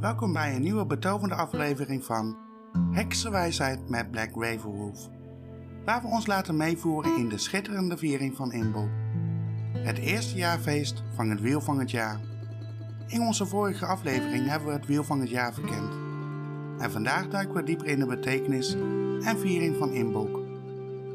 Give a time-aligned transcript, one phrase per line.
[0.00, 2.36] Welkom bij een nieuwe betovende aflevering van
[2.92, 5.08] Heksenwijsheid met Black Ravenwolf,
[5.84, 8.88] waar we ons laten meevoeren in de schitterende viering van Inbol.
[9.72, 12.20] Het eerste jaarfeest van het Wiel van het Jaar.
[13.06, 15.92] In onze vorige aflevering hebben we het Wiel van het Jaar verkend.
[16.78, 18.74] En vandaag duiken we dieper in de betekenis
[19.20, 20.40] en viering van Inbolk.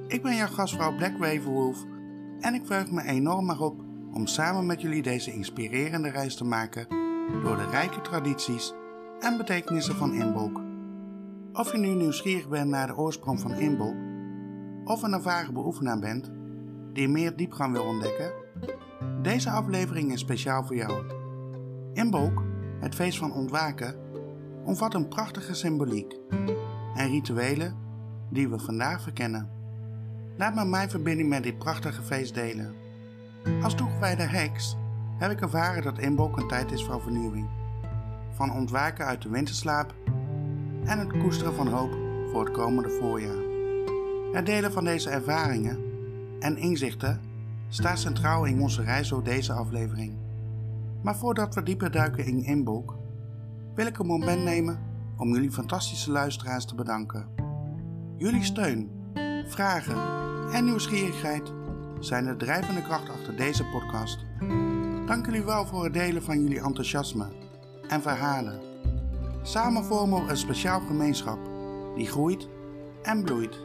[0.07, 1.83] Ik ben jouw gastvrouw Black Ravenwolf
[2.39, 3.83] en ik verheug me enorm erop
[4.13, 6.94] om samen met jullie deze inspirerende reis te maken
[7.31, 8.73] door de rijke tradities
[9.19, 10.61] en betekenissen van Inbolk.
[11.53, 13.95] Of je nu nieuwsgierig bent naar de oorsprong van Inbolk,
[14.83, 16.31] of een ervaren beoefenaar bent
[16.93, 18.31] die meer diepgang wil ontdekken,
[19.21, 21.03] deze aflevering is speciaal voor jou.
[21.93, 22.43] Inbolk,
[22.79, 23.95] het feest van ontwaken,
[24.65, 26.15] omvat een prachtige symboliek
[26.95, 27.75] en rituelen
[28.29, 29.49] die we vandaag verkennen.
[30.37, 32.73] Laat me mijn verbinding met dit prachtige feest delen.
[33.61, 34.77] Als toegewijde heks
[35.17, 37.47] heb ik ervaren dat inbolk een tijd is van vernieuwing.
[38.33, 39.93] Van ontwaken uit de winterslaap
[40.85, 41.97] en het koesteren van hoop
[42.31, 43.43] voor het komende voorjaar.
[44.31, 45.79] Het delen van deze ervaringen
[46.39, 47.21] en inzichten
[47.69, 50.13] staat centraal in onze reis door deze aflevering.
[51.01, 52.95] Maar voordat we dieper duiken in inbolk,
[53.75, 54.79] wil ik een moment nemen
[55.17, 57.27] om jullie fantastische luisteraars te bedanken.
[58.17, 58.89] Jullie steun,
[59.47, 59.97] vragen
[60.51, 61.53] en nieuwsgierigheid
[61.99, 64.25] zijn de drijvende kracht achter deze podcast.
[65.05, 67.27] Dank jullie wel voor het delen van jullie enthousiasme
[67.87, 68.59] en verhalen.
[69.41, 71.39] Samen vormen we een speciaal gemeenschap
[71.95, 72.47] die groeit
[73.03, 73.59] en bloeit.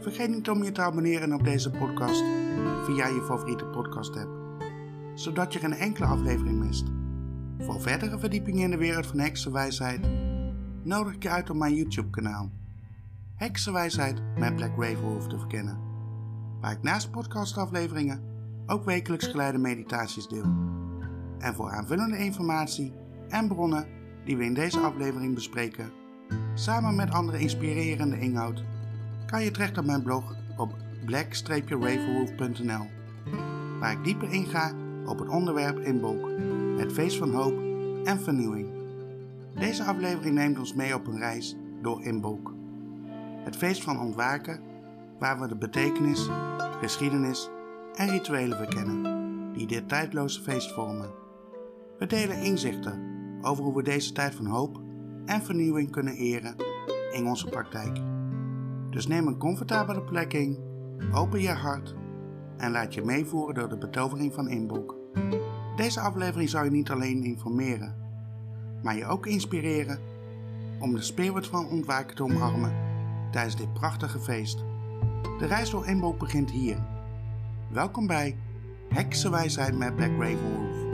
[0.00, 2.24] Vergeet niet om je te abonneren op deze podcast
[2.84, 4.30] via je favoriete podcast app,
[5.14, 6.84] zodat je geen enkele aflevering mist.
[7.58, 10.00] Voor verdere verdieping in de wereld van heksenwijsheid
[10.82, 12.50] nodig ik je uit om mijn YouTube kanaal
[13.34, 15.78] Heksenwijsheid met Black Ravenwolf te verkennen,
[16.60, 18.35] waar ik naast podcastafleveringen
[18.66, 20.54] ook wekelijks geleide meditaties deel.
[21.38, 22.92] En voor aanvullende informatie
[23.28, 23.86] en bronnen
[24.24, 25.92] die we in deze aflevering bespreken,
[26.54, 28.64] samen met andere inspirerende inhoud,
[29.26, 30.74] kan je terecht op mijn blog op
[31.04, 32.86] black-ravenwolf.nl,
[33.80, 34.72] waar ik dieper inga
[35.04, 36.30] op het onderwerp Inbolk,
[36.78, 37.58] het feest van hoop
[38.04, 38.68] en vernieuwing.
[39.54, 42.54] Deze aflevering neemt ons mee op een reis door Inbolk,
[43.44, 44.60] het feest van ontwaken,
[45.18, 46.28] waar we de betekenis,
[46.80, 47.50] geschiedenis
[47.96, 51.10] en rituelen verkennen die dit tijdloze feest vormen.
[51.98, 53.00] We delen inzichten
[53.42, 54.80] over hoe we deze tijd van hoop
[55.24, 56.54] en vernieuwing kunnen eren
[57.12, 57.98] in onze praktijk.
[58.90, 60.58] Dus neem een comfortabele plek in,
[61.12, 61.94] open je hart
[62.56, 64.94] en laat je meevoeren door de betovering van Inboek.
[65.76, 67.94] Deze aflevering zal je niet alleen informeren,
[68.82, 69.98] maar je ook inspireren
[70.80, 72.74] om de spirit van ontwaken te omarmen
[73.30, 74.64] tijdens dit prachtige feest.
[75.38, 76.94] De reis door Inboek begint hier
[77.68, 78.36] Welkom bij
[78.88, 80.84] Heksenwijsheid met Black Ravenwolf.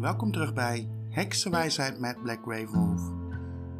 [0.00, 3.00] Welkom terug bij Heksenwijsheid met Black Ravenwolf.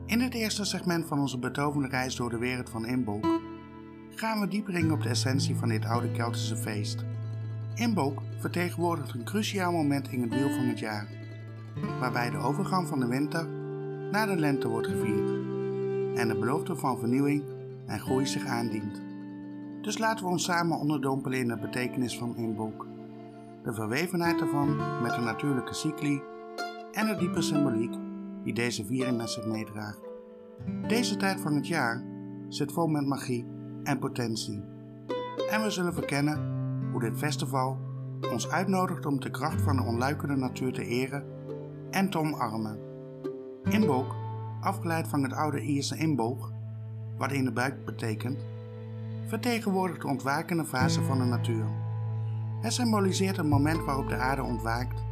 [0.06, 3.45] In het eerste segment van onze betovende reis door de wereld van Inbolk
[4.18, 7.04] gaan we dieper in op de essentie van dit oude Keltische feest.
[7.74, 11.08] Inbolk vertegenwoordigt een cruciaal moment in het wiel van het jaar,
[12.00, 13.48] waarbij de overgang van de winter
[14.10, 15.30] naar de lente wordt gevierd
[16.18, 17.42] en de belofte van vernieuwing
[17.86, 19.02] en groei zich aandient.
[19.80, 22.86] Dus laten we ons samen onderdompelen in de betekenis van Inbolk,
[23.62, 26.22] de verwevenheid ervan met de natuurlijke cycli
[26.92, 27.94] en de diepe symboliek
[28.42, 30.00] die deze viering met zich meedraagt.
[30.88, 32.04] Deze tijd van het jaar
[32.48, 33.54] zit vol met magie
[33.86, 34.64] en potentie.
[35.50, 36.54] En we zullen verkennen
[36.90, 37.78] hoe dit festival
[38.32, 41.24] ons uitnodigt om de kracht van de onluikende natuur te eren
[41.90, 42.78] en te omarmen.
[43.62, 44.16] Inboog,
[44.60, 46.52] afgeleid van het oude Ierse inboog,
[47.18, 48.38] wat in de buik betekent,
[49.26, 51.64] vertegenwoordigt de ontwakende fase van de natuur.
[52.60, 55.04] Het symboliseert een moment waarop de aarde ontwaakt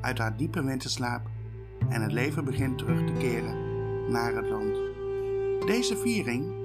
[0.00, 1.28] uit haar diepe winterslaap
[1.88, 3.56] en het leven begint terug te keren
[4.10, 4.76] naar het land.
[5.66, 6.55] Deze viering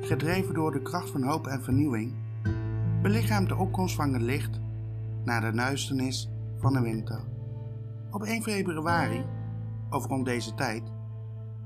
[0.00, 2.14] gedreven door de kracht van hoop en vernieuwing,
[3.02, 4.60] belichaamt de opkomst van het licht
[5.24, 7.20] naar de duisternis van de winter.
[8.10, 9.24] Op 1 februari,
[9.90, 10.82] of rond deze tijd,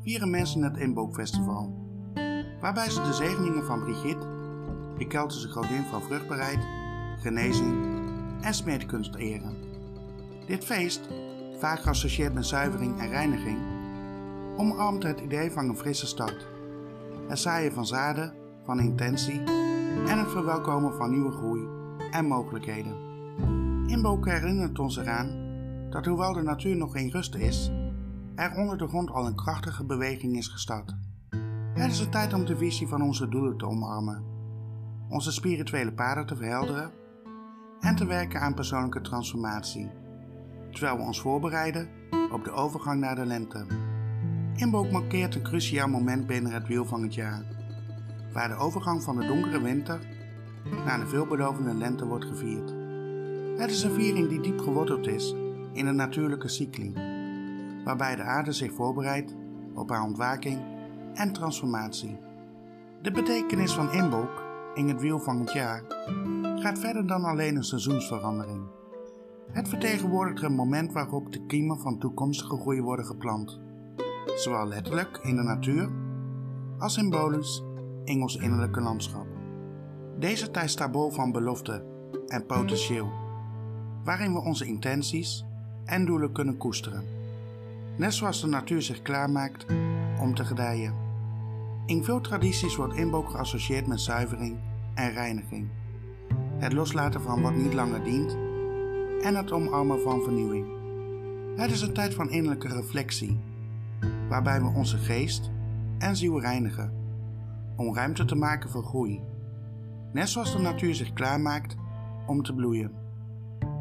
[0.03, 1.75] vieren mensen het Inbookfestival,
[2.61, 4.27] waarbij ze de zegeningen van Brigitte,
[4.99, 6.67] de Keltische godin van vruchtbaarheid,
[7.19, 8.01] genezing
[8.41, 9.57] en smeedkunst eren.
[10.47, 11.09] Dit feest,
[11.59, 13.59] vaak geassocieerd met zuivering en reiniging,
[14.57, 16.47] omarmt het idee van een frisse start
[17.33, 18.35] het zaaien van zaden,
[18.65, 19.43] van intentie
[20.07, 21.67] en het verwelkomen van nieuwe groei
[22.11, 22.97] en mogelijkheden.
[23.87, 25.31] Inboken herinnert ons eraan
[25.91, 27.73] dat hoewel de natuur nog in rust is,
[28.35, 30.95] er onder de grond al een krachtige beweging is gestart.
[31.75, 34.25] Het is een tijd om de visie van onze doelen te omarmen,
[35.09, 36.91] onze spirituele paden te verhelderen
[37.81, 39.91] en te werken aan persoonlijke transformatie,
[40.71, 41.89] terwijl we ons voorbereiden
[42.33, 43.82] op de overgang naar de lente.
[44.63, 47.43] Inboek markeert een cruciaal moment binnen het wiel van het jaar,
[48.33, 50.01] waar de overgang van de donkere winter
[50.85, 52.75] naar de veelbelovende lente wordt gevierd.
[53.57, 55.35] Het is een viering die diep geworteld is
[55.73, 56.93] in een natuurlijke cycli,
[57.85, 59.35] waarbij de aarde zich voorbereidt
[59.75, 60.61] op haar ontwaking
[61.15, 62.19] en transformatie.
[63.03, 64.43] De betekenis van Inboek
[64.75, 65.83] in het wiel van het jaar
[66.57, 68.63] gaat verder dan alleen een seizoensverandering.
[69.53, 73.61] Het vertegenwoordigt een moment waarop de kiemen van toekomstige groei worden geplant,
[74.35, 75.91] zowel letterlijk in de natuur
[76.79, 77.63] als symbolisch
[78.05, 79.27] in ons innerlijke landschap.
[80.19, 81.85] Deze tijd staat van belofte
[82.27, 83.11] en potentieel,
[84.05, 85.45] waarin we onze intenties
[85.85, 87.05] en doelen kunnen koesteren,
[87.97, 89.67] net zoals de natuur zich klaarmaakt
[90.21, 90.95] om te gedijen.
[91.87, 94.59] In veel tradities wordt inboek geassocieerd met zuivering
[94.95, 95.69] en reiniging,
[96.59, 98.37] het loslaten van wat niet langer dient
[99.25, 100.67] en het omarmen van vernieuwing.
[101.57, 103.41] Het is een tijd van innerlijke reflectie,
[104.29, 105.51] waarbij we onze geest
[105.99, 106.93] en ziel reinigen
[107.77, 109.23] om ruimte te maken voor groei,
[110.13, 111.77] net zoals de natuur zich klaarmaakt
[112.27, 112.93] om te bloeien.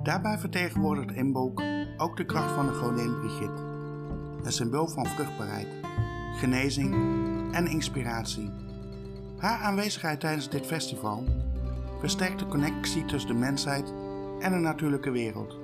[0.03, 1.61] Daarbij vertegenwoordigt Imbolc
[1.97, 3.61] ook de kracht van de godin Brigitte,
[4.43, 5.67] een symbool van vruchtbaarheid,
[6.35, 6.93] genezing
[7.53, 8.49] en inspiratie.
[9.37, 11.23] Haar aanwezigheid tijdens dit festival
[11.99, 13.93] versterkt de connectie tussen de mensheid
[14.39, 15.57] en de natuurlijke wereld.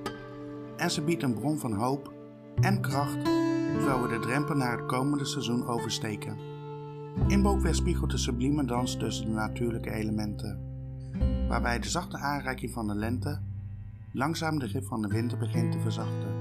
[0.77, 2.13] En ze biedt een bron van hoop
[2.59, 3.29] en kracht
[3.77, 6.37] terwijl we de drempel naar het komende seizoen oversteken.
[7.27, 10.59] Inboek weerspiegelt de sublieme dans tussen de natuurlijke elementen,
[11.47, 13.39] waarbij de zachte aanreiking van de lente
[14.11, 16.35] langzaam de grip van de winter begint te verzachten.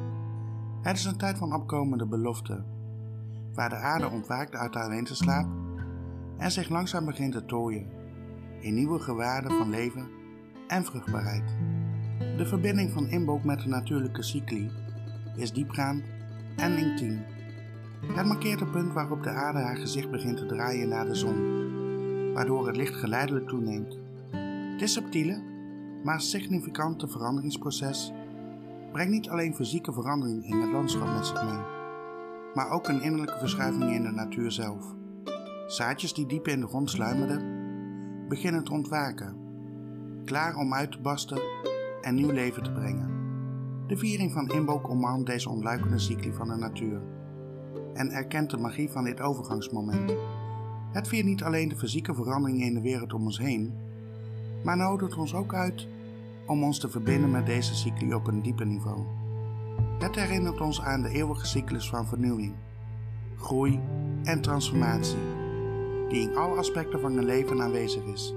[0.83, 2.65] Het is een tijd van opkomende belofte,
[3.55, 5.47] waar de aarde ontwaakt uit haar winterslaap
[6.39, 7.87] en zich langzaam begint te tooien
[8.61, 10.09] in nieuwe gewaarden van leven
[10.69, 11.57] en vruchtbaarheid.
[12.37, 14.71] De verbinding van inboek met de natuurlijke cycli
[15.37, 16.03] is diepgaand
[16.57, 17.25] en intiem.
[18.07, 21.65] Het markeert het punt waarop de aarde haar gezicht begint te draaien naar de zon,
[22.33, 23.99] waardoor het licht geleidelijk toeneemt.
[24.79, 25.43] Dit subtiele,
[26.05, 28.13] maar significante veranderingsproces
[28.93, 31.65] brengt niet alleen fysieke verandering in het landschap met zich mee,
[32.55, 34.95] maar ook een innerlijke verschuiving in de natuur zelf.
[35.67, 37.55] Zaadjes die diep in de grond sluimerden,
[38.29, 39.37] beginnen te ontwaken,
[40.25, 41.41] klaar om uit te barsten
[42.01, 43.16] en nieuw leven te brengen.
[43.87, 47.01] De viering van Inboek omarmt deze ontluikende cycli van de natuur
[47.95, 50.15] en erkent de magie van dit overgangsmoment.
[50.93, 53.75] Het viert niet alleen de fysieke veranderingen in de wereld om ons heen,
[54.65, 55.89] maar nodigt ons ook uit
[56.47, 59.05] om ons te verbinden met deze cycli op een dieper niveau.
[59.99, 62.55] Het herinnert ons aan de eeuwige cyclus van vernieuwing,
[63.37, 63.81] groei
[64.23, 65.19] en transformatie,
[66.09, 68.35] die in alle aspecten van het leven aanwezig is.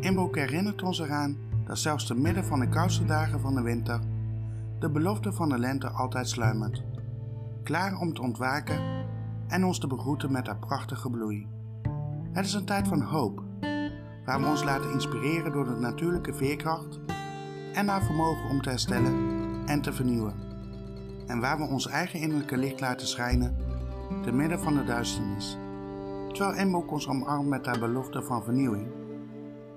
[0.00, 4.00] Inboek herinnert ons eraan dat zelfs te midden van de koudste dagen van de winter
[4.82, 6.82] de belofte van de lente altijd sluimert,
[7.62, 9.06] klaar om te ontwaken
[9.48, 11.48] en ons te begroeten met haar prachtige bloei.
[12.32, 13.42] Het is een tijd van hoop,
[14.24, 17.00] waar we ons laten inspireren door de natuurlijke veerkracht
[17.72, 19.14] en haar vermogen om te herstellen
[19.66, 20.34] en te vernieuwen.
[21.26, 23.56] En waar we ons eigen innerlijke licht laten schijnen,
[24.22, 25.58] te midden van de duisternis.
[26.28, 28.86] Terwijl Embok ons omarmt met haar belofte van vernieuwing,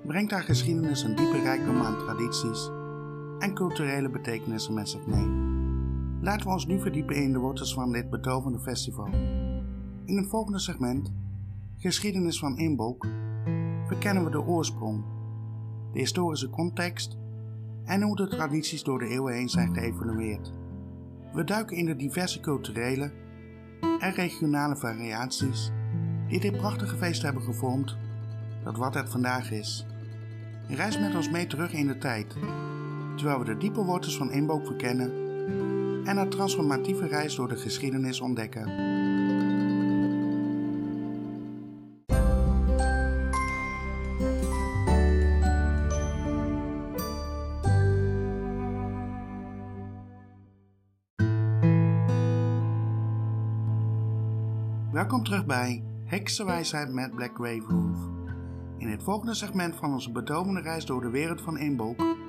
[0.06, 2.70] brengt haar geschiedenis een diepe rijkdom aan tradities
[3.38, 5.26] en culturele betekenissen met zich mee.
[6.20, 9.08] Laten we ons nu verdiepen in de wortels van dit betovende festival.
[10.04, 11.12] In het volgende segment,
[11.76, 13.06] Geschiedenis van Inbolk,
[13.86, 15.04] verkennen we de oorsprong,
[15.92, 17.16] de historische context
[17.84, 20.52] en hoe de tradities door de eeuwen heen zijn geëvolueerd.
[21.32, 23.12] We duiken in de diverse culturele
[23.98, 25.72] en regionale variaties
[26.28, 27.96] die dit prachtige feest hebben gevormd
[28.64, 29.86] dat wat het vandaag is.
[30.68, 32.36] Reis met ons mee terug in de tijd,
[33.16, 35.24] terwijl we de diepe wortels van Inbook verkennen
[36.04, 38.64] en een transformatieve reis door de geschiedenis ontdekken.
[54.92, 57.98] Welkom terug bij Heksenwijsheid met Black Grave Wolf.
[58.78, 62.25] In het volgende segment van onze betovende reis door de wereld van Inbolk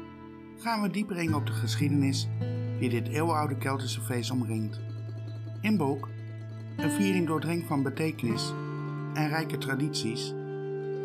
[0.57, 2.27] gaan we dieper in op de geschiedenis
[2.79, 4.79] die dit eeuwenoude Keltische feest omringt.
[5.61, 6.07] Inbolk,
[6.77, 8.53] een viering doordrenkt van betekenis
[9.13, 10.33] en rijke tradities,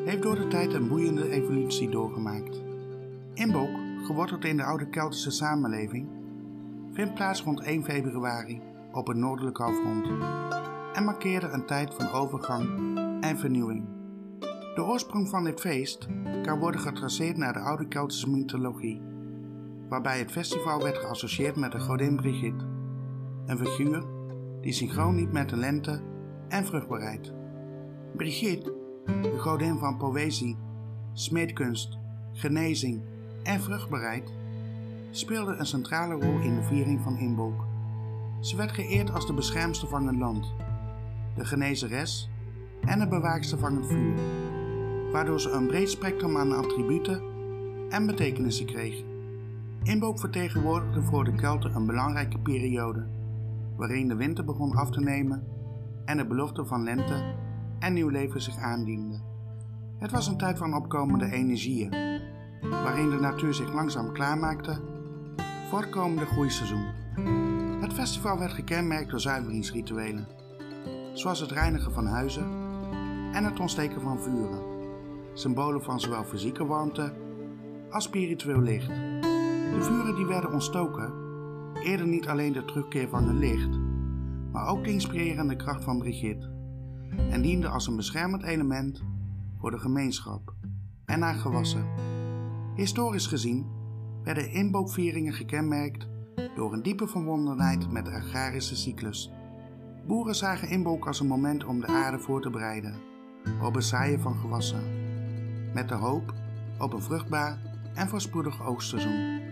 [0.04, 2.62] heeft door de tijd een boeiende evolutie doorgemaakt.
[3.34, 3.70] Inbolk,
[4.04, 6.08] geworteld in de oude Keltische samenleving,
[6.92, 8.60] vindt plaats rond 1 februari
[8.92, 10.06] op het noordelijke halfrond
[10.92, 12.68] en markeerde een tijd van overgang
[13.20, 13.84] en vernieuwing.
[14.74, 16.06] De oorsprong van dit feest
[16.42, 19.11] kan worden getraceerd naar de oude Keltische mythologie,
[19.92, 22.64] waarbij het festival werd geassocieerd met de godin Brigitte,
[23.46, 24.04] een figuur
[24.60, 26.02] die synchroon liep met de lente
[26.48, 27.32] en vruchtbaarheid.
[28.16, 30.56] Brigitte, de godin van poëzie,
[31.12, 31.98] smeedkunst,
[32.32, 33.02] genezing
[33.42, 34.32] en vruchtbaarheid,
[35.10, 37.64] speelde een centrale rol in de viering van Inbolk.
[38.40, 40.54] Ze werd geëerd als de beschermster van het land,
[41.34, 42.30] de genezeres
[42.80, 44.14] en de bewaakster van het vuur,
[45.10, 47.22] waardoor ze een breed spectrum aan attributen
[47.88, 49.10] en betekenissen kreeg.
[49.82, 53.06] Inbolk vertegenwoordigde voor de Kelten een belangrijke periode,
[53.76, 55.46] waarin de winter begon af te nemen
[56.04, 57.34] en de belofte van lente
[57.78, 59.20] en nieuw leven zich aandiende.
[59.98, 61.90] Het was een tijd van opkomende energieën,
[62.60, 64.80] waarin de natuur zich langzaam klaarmaakte
[65.68, 66.86] voor het komende groeiseizoen.
[67.80, 70.28] Het festival werd gekenmerkt door zuiveringsrituelen,
[71.12, 72.46] zoals het reinigen van huizen
[73.32, 74.62] en het ontsteken van vuren,
[75.32, 77.12] symbolen van zowel fysieke warmte
[77.90, 78.90] als spiritueel licht.
[79.72, 81.12] De vuren die werden ontstoken
[81.82, 83.78] eerder niet alleen de terugkeer van het licht,
[84.52, 86.50] maar ook de inspirerende kracht van Brigitte
[87.30, 89.02] en diende als een beschermend element
[89.58, 90.54] voor de gemeenschap
[91.04, 91.86] en haar gewassen.
[92.74, 93.66] Historisch gezien
[94.22, 96.08] werden inbookvieringen gekenmerkt
[96.54, 99.32] door een diepe verbondenheid met de agrarische cyclus.
[100.06, 102.94] Boeren zagen inbook als een moment om de aarde voor te bereiden
[103.62, 104.82] op het zaaien van gewassen,
[105.74, 106.34] met de hoop
[106.78, 107.58] op een vruchtbaar
[107.94, 109.51] en voorspoedig oogstseizoen.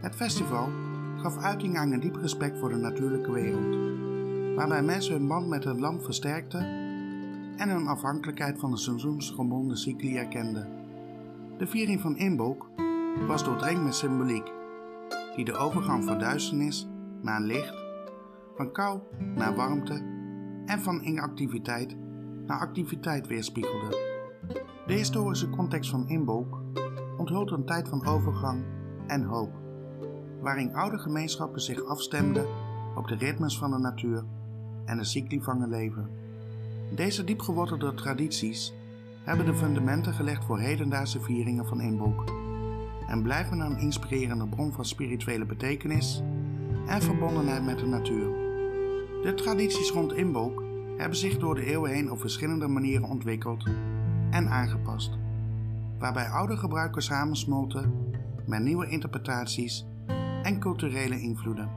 [0.00, 0.68] Het festival
[1.16, 3.76] gaf uiting aan een diep respect voor de natuurlijke wereld,
[4.56, 6.60] waarbij mensen hun band met het land versterkten
[7.56, 10.68] en hun afhankelijkheid van de seizoensgebonden cycli erkenden.
[11.58, 12.70] De viering van Inbook
[13.26, 14.52] was doordrenkt met symboliek,
[15.36, 16.88] die de overgang van duisternis
[17.22, 17.84] naar licht,
[18.56, 19.00] van kou
[19.34, 19.94] naar warmte
[20.66, 21.96] en van inactiviteit
[22.46, 24.08] naar activiteit weerspiegelde.
[24.86, 26.62] De historische context van Inbook
[27.16, 28.64] onthult een tijd van overgang
[29.06, 29.50] en hoop,
[30.40, 32.46] waarin oude gemeenschappen zich afstemden
[32.96, 34.24] op de ritmes van de natuur
[34.84, 36.08] en de cycli van het leven.
[36.94, 38.74] Deze diepgewortelde tradities
[39.24, 42.24] hebben de fundamenten gelegd voor hedendaagse vieringen van Inbook
[43.08, 46.22] en blijven een inspirerende bron van spirituele betekenis
[46.86, 48.26] en verbondenheid met de natuur.
[49.22, 50.62] De tradities rond Inbook
[50.96, 53.68] hebben zich door de eeuwen heen op verschillende manieren ontwikkeld
[54.30, 55.18] en aangepast,
[55.98, 57.92] waarbij oude gebruiken samensmolten
[58.46, 59.86] met nieuwe interpretaties
[60.42, 61.70] en culturele invloeden.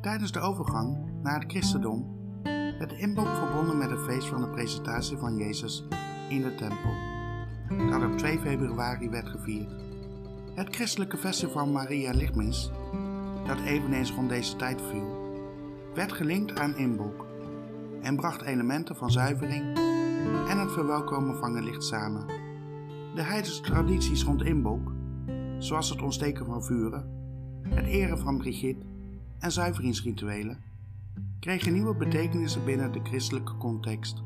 [0.00, 2.20] Tijdens de overgang naar het christendom
[2.78, 5.84] werd de inbook verbonden met het feest van de presentatie van Jezus
[6.28, 6.90] in de tempel,
[7.90, 9.74] dat op 2 februari werd gevierd.
[10.54, 12.70] Het christelijke festival Maria Lichtmis,
[13.46, 15.20] dat eveneens rond deze tijd viel,
[15.94, 17.26] werd gelinkt aan inboek
[18.02, 19.76] en bracht elementen van zuivering
[20.48, 22.26] en het verwelkomen van het licht samen.
[23.14, 24.92] De heidense tradities rond inboek,
[25.58, 27.21] zoals het ontsteken van vuren,
[27.68, 28.86] het eren van Brigitte
[29.38, 30.62] en zuiveringsrituelen,
[31.40, 34.22] kregen nieuwe betekenissen binnen de christelijke context.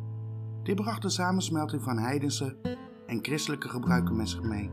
[0.62, 2.56] Dit bracht de samensmelting van heidense
[3.06, 4.70] en christelijke gebruiken met zich mee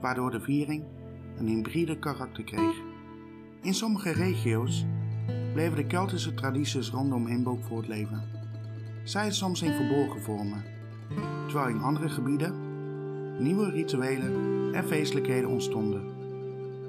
[0.00, 0.84] waardoor de viering
[1.38, 2.76] een hybride karakter kreeg.
[3.62, 4.86] In sommige regio's
[5.52, 8.22] bleven de Keltische tradities rondom inboek voortleven.
[9.04, 10.64] Zij soms in verborgen vormen,
[11.46, 12.66] terwijl in andere gebieden
[13.42, 14.34] nieuwe rituelen
[14.74, 16.17] en feestelijkheden ontstonden.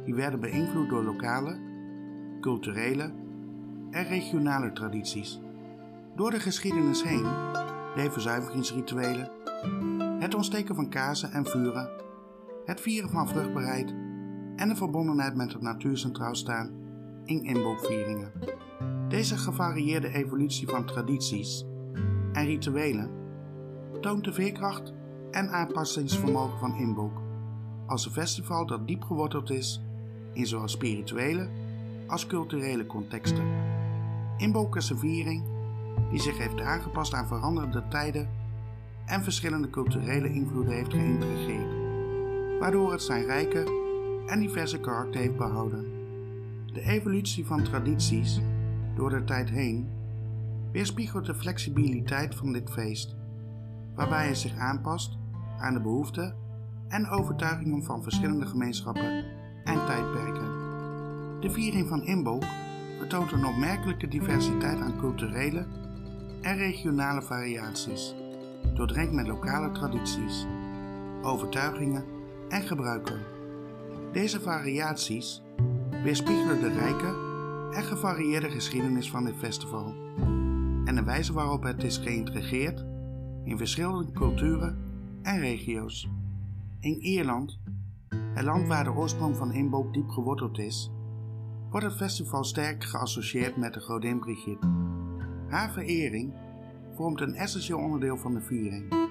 [0.09, 1.59] Die werden beïnvloed door lokale,
[2.41, 3.13] culturele
[3.91, 5.39] en regionale tradities.
[6.15, 7.27] Door de geschiedenis heen
[7.93, 9.31] bleven zuiveringsrituelen,
[10.19, 11.89] het ontsteken van kazen en vuren
[12.65, 13.93] het vieren van vruchtbaarheid
[14.55, 16.71] en de verbondenheid met het natuur centraal staan
[17.23, 18.31] in inboekvieringen.
[19.07, 21.65] Deze gevarieerde evolutie van tradities
[22.31, 23.11] en rituelen
[24.01, 24.93] toont de veerkracht
[25.31, 27.21] en aanpassingsvermogen van inboek
[27.87, 29.83] als een festival dat diep geworteld is
[30.39, 31.47] in zowel spirituele
[32.07, 33.45] als culturele contexten.
[34.37, 35.43] Inboek viering
[36.09, 38.29] die zich heeft aangepast aan veranderende tijden
[39.05, 41.87] en verschillende culturele invloeden heeft geïntegreerd
[42.59, 43.63] waardoor het zijn rijke
[44.27, 45.85] en diverse karakter heeft behouden.
[46.73, 48.41] De evolutie van tradities
[48.95, 49.89] door de tijd heen
[50.71, 53.15] weerspiegelt de flexibiliteit van dit feest,
[53.95, 55.17] waarbij het zich aanpast
[55.59, 56.35] aan de behoeften
[56.87, 60.49] en overtuigingen van verschillende gemeenschappen en tijdperken.
[61.39, 62.43] De viering van Inboek
[62.99, 65.65] betoont een opmerkelijke diversiteit aan culturele
[66.41, 68.15] en regionale variaties,
[68.73, 70.45] doordrenkt met lokale tradities,
[71.21, 72.05] overtuigingen
[72.49, 73.19] en gebruiken.
[74.11, 75.41] Deze variaties
[76.03, 77.27] weerspiegelen de rijke
[77.71, 79.93] en gevarieerde geschiedenis van dit festival
[80.85, 82.85] en de wijze waarop het is geïntegreerd
[83.43, 84.77] in verschillende culturen
[85.21, 86.09] en regio's.
[86.79, 87.59] In Ierland,
[88.33, 90.91] het land waar de oorsprong van inboek diep geworteld is,
[91.69, 94.67] wordt het festival sterk geassocieerd met de godin Brigitte.
[95.47, 96.33] Haar verering
[96.95, 99.09] vormt een essentieel onderdeel van de viering,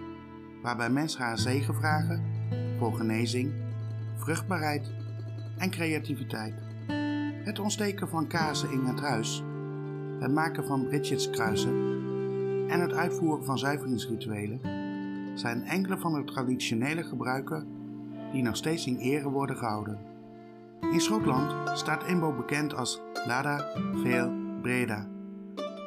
[0.62, 2.24] waarbij mensen haar zegen vragen
[2.78, 3.52] voor genezing,
[4.16, 4.92] vruchtbaarheid
[5.58, 6.54] en creativiteit.
[7.44, 9.42] Het ontsteken van kaarsen in het huis,
[10.20, 11.96] het maken van Bridgetskruisen
[12.68, 14.60] en het uitvoeren van zuiveringsrituelen
[15.34, 17.77] zijn enkele van de traditionele gebruiken
[18.32, 19.98] die nog steeds in ere worden gehouden.
[20.80, 24.32] In Schotland staat Imbo bekend als Lada Veel
[24.62, 25.06] Breda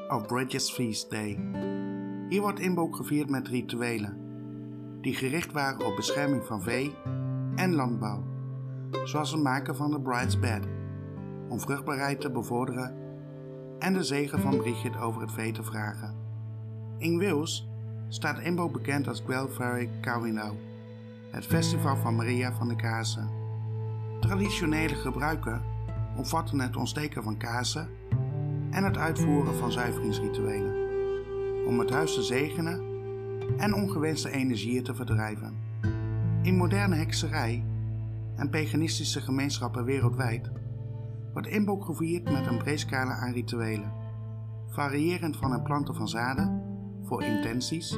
[0.09, 1.39] of Bridget's Feast Day.
[2.29, 4.21] Hier wordt Imbo gevierd met rituelen
[5.01, 6.95] die gericht waren op bescherming van vee
[7.55, 8.23] en landbouw,
[9.03, 10.67] zoals het maken van de bride's bed,
[11.49, 12.95] om vruchtbaarheid te bevorderen
[13.79, 16.15] en de zegen van Brigitte over het vee te vragen.
[16.97, 17.69] In Wales
[18.07, 20.55] staat Imbo bekend als Gwelfari Cowino,
[21.31, 23.29] het festival van Maria van de Kazen.
[24.19, 25.61] Traditionele gebruiken
[26.17, 27.89] omvatten het ontsteken van kazen
[28.69, 30.75] en het uitvoeren van zuiveringsrituelen,
[31.67, 32.81] om het huis te zegenen
[33.57, 35.53] en ongewenste energieën te verdrijven.
[36.41, 37.63] In moderne hekserij
[38.35, 40.51] en paganistische gemeenschappen wereldwijd
[41.33, 43.91] wordt inboek gevierd met een breed scala aan rituelen,
[44.69, 46.61] variërend van het planten van zaden
[47.03, 47.97] voor intenties,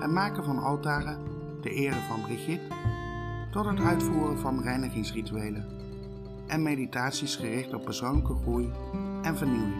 [0.00, 1.35] het maken van altaren
[1.66, 2.74] ter ere van Brigitte,
[3.50, 5.66] tot het uitvoeren van reinigingsrituelen
[6.46, 8.70] en meditaties gericht op persoonlijke groei
[9.22, 9.74] en vernieuwing.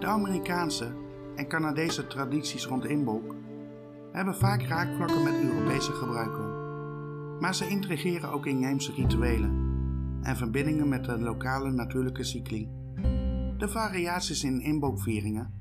[0.00, 0.92] De Amerikaanse
[1.36, 3.34] en Canadese tradities rond inboek
[4.12, 6.50] hebben vaak raakvlakken met Europese gebruiken,
[7.40, 9.66] maar ze integreren ook inheemse rituelen
[10.22, 12.68] en verbindingen met de lokale natuurlijke cycli.
[13.58, 15.52] De variaties in inboekvieringen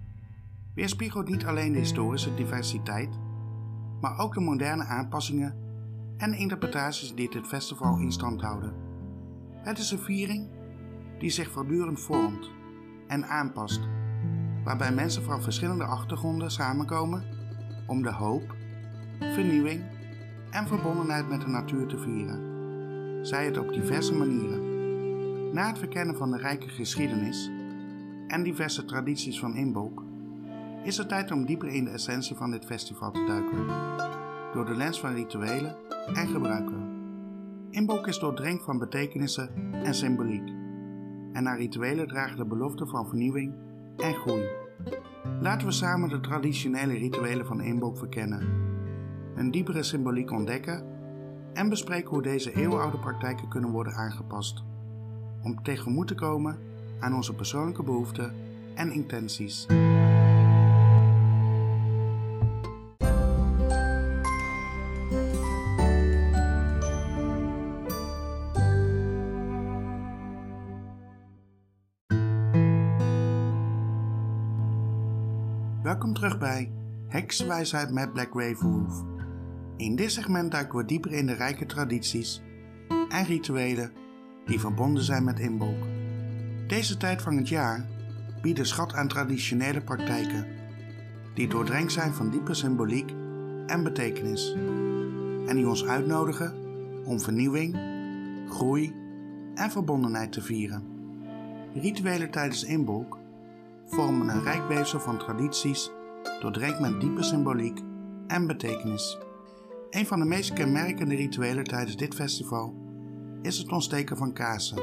[0.74, 3.10] weerspiegelt niet alleen de historische diversiteit,
[4.02, 5.56] maar ook de moderne aanpassingen
[6.18, 8.74] en interpretaties die dit festival in stand houden.
[9.54, 10.50] Het is een viering
[11.20, 12.52] die zich voortdurend vormt
[13.08, 13.88] en aanpast,
[14.64, 17.24] waarbij mensen van verschillende achtergronden samenkomen
[17.88, 18.56] om de hoop,
[19.20, 19.84] vernieuwing
[20.50, 22.56] en verbondenheid met de natuur te vieren
[23.28, 24.66] zij het op diverse manieren.
[25.54, 27.52] Na het verkennen van de rijke geschiedenis
[28.28, 30.04] en diverse tradities van Inboek,
[30.88, 33.68] is het tijd om dieper in de essentie van dit festival te duiken,
[34.54, 35.76] door de lens van rituelen
[36.14, 36.90] en gebruiken.
[37.70, 40.48] Inboek is doordrenkt van betekenissen en symboliek,
[41.34, 43.54] en naar rituelen dragen de belofte van vernieuwing
[43.98, 44.44] en groei.
[45.42, 48.48] Laten we samen de traditionele rituelen van Inboek verkennen,
[49.36, 50.86] een diepere symboliek ontdekken
[51.54, 54.64] en bespreken hoe deze eeuwenoude praktijken kunnen worden aangepast
[55.44, 56.58] om tegemoet te komen
[57.00, 58.34] aan onze persoonlijke behoeften
[58.76, 59.68] en intenties.
[76.18, 76.72] Terug bij
[77.08, 79.04] Heksenwijsheid met Black Ravenwolf.
[79.76, 82.42] In dit segment duiken we dieper in de rijke tradities
[83.10, 83.92] en rituelen
[84.46, 85.84] die verbonden zijn met inbolk.
[86.68, 87.86] Deze tijd van het jaar
[88.42, 90.46] biedt een schat aan traditionele praktijken
[91.34, 93.12] die doordrenkt zijn van diepe symboliek
[93.68, 94.54] en betekenis
[95.48, 96.54] en die ons uitnodigen
[97.06, 97.80] om vernieuwing,
[98.50, 98.96] groei
[99.56, 100.84] en verbondenheid te vieren.
[101.74, 103.18] Rituelen tijdens inbolk
[103.86, 105.92] vormen een rijk weefsel van tradities
[106.40, 107.80] doordrenkt met diepe symboliek
[108.28, 109.18] en betekenis.
[109.90, 112.76] Een van de meest kenmerkende rituelen tijdens dit festival
[113.42, 114.82] is het ontsteken van kaarsen.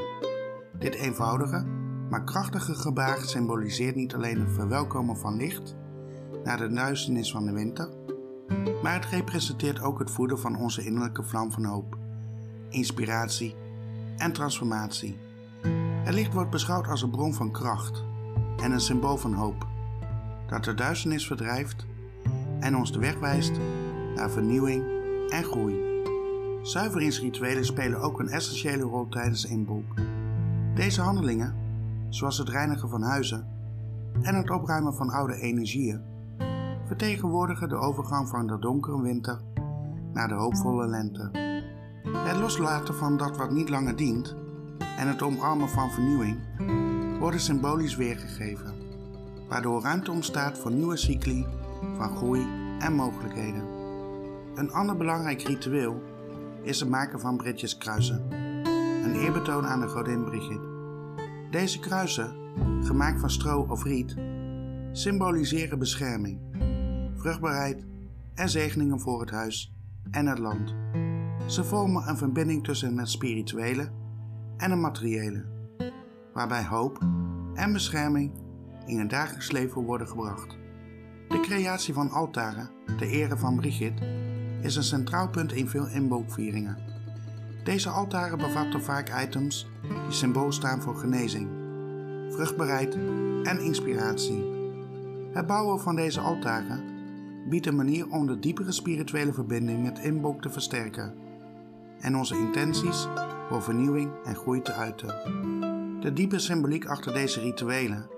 [0.78, 1.64] Dit eenvoudige,
[2.10, 5.76] maar krachtige gebaar symboliseert niet alleen het verwelkomen van licht
[6.44, 7.88] naar de duisternis van de winter,
[8.82, 11.98] maar het representeert ook het voeden van onze innerlijke vlam van hoop,
[12.68, 13.54] inspiratie
[14.16, 15.16] en transformatie.
[16.04, 18.04] Het licht wordt beschouwd als een bron van kracht
[18.62, 19.66] en een symbool van hoop,
[20.54, 21.86] dat de duisternis verdrijft
[22.60, 23.52] en ons de weg wijst
[24.14, 24.84] naar vernieuwing
[25.28, 25.76] en groei.
[26.62, 29.94] Zuiveringsrituelen spelen ook een essentiële rol tijdens inboek.
[30.74, 31.54] Deze handelingen,
[32.08, 33.46] zoals het reinigen van huizen
[34.22, 36.00] en het opruimen van oude energieën,
[36.86, 39.40] vertegenwoordigen de overgang van de donkere winter
[40.12, 41.30] naar de hoopvolle lente.
[42.16, 44.36] Het loslaten van dat wat niet langer dient
[44.98, 46.38] en het omarmen van vernieuwing
[47.18, 48.83] worden symbolisch weergegeven,
[49.48, 51.46] waardoor ruimte ontstaat voor nieuwe cycli
[51.96, 52.46] van groei
[52.78, 53.64] en mogelijkheden.
[54.54, 56.02] Een ander belangrijk ritueel
[56.62, 57.42] is het maken van
[57.78, 58.32] kruisen,
[59.04, 60.72] een eerbetoon aan de godin Brigitte.
[61.50, 62.34] Deze kruisen
[62.82, 64.14] gemaakt van stro of riet,
[64.92, 66.40] symboliseren bescherming,
[67.16, 67.84] vruchtbaarheid
[68.34, 69.74] en zegeningen voor het huis
[70.10, 70.74] en het land.
[71.46, 73.90] Ze vormen een verbinding tussen het spirituele
[74.56, 75.44] en het materiële,
[76.32, 76.98] waarbij hoop
[77.54, 78.32] en bescherming
[78.86, 80.56] in het dagelijks leven worden gebracht.
[81.28, 84.06] De creatie van altaren ter ere van Brigitte
[84.60, 86.78] is een centraal punt in veel inboekvieringen.
[87.64, 91.48] Deze altaren bevatten vaak items die symbool staan voor genezing,
[92.30, 92.94] vruchtbaarheid
[93.42, 94.44] en inspiratie.
[95.32, 96.84] Het bouwen van deze altaren
[97.48, 101.14] biedt een manier om de diepere spirituele verbinding met inboek te versterken
[102.00, 103.08] en onze intenties
[103.48, 105.14] voor vernieuwing en groei te uiten.
[106.00, 108.13] De diepe symboliek achter deze rituelen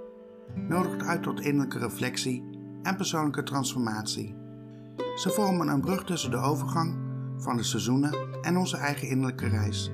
[0.55, 2.45] nodigt uit tot innerlijke reflectie
[2.83, 4.35] en persoonlijke transformatie.
[5.17, 6.97] Ze vormen een brug tussen de overgang
[7.37, 9.93] van de seizoenen en onze eigen innerlijke reis,